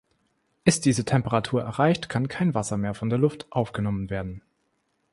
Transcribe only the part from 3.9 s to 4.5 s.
werden.